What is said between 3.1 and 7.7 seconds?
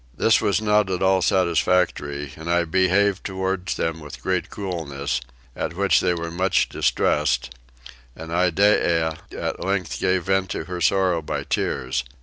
towards them with great coolness, at which they were much distressed,